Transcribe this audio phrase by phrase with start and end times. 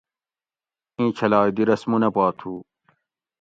[0.97, 2.53] ایں چھلائ دی رسمونہ پا تھو